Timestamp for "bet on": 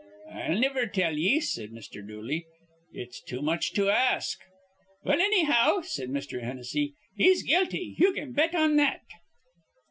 8.31-8.77